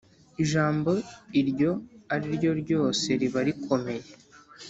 ijambo 0.43 0.91
iryo 1.41 1.71
ari 2.13 2.27
ryo 2.35 2.51
ryose 2.61 3.07
riba 3.19 3.39
rikomeye. 3.47 4.05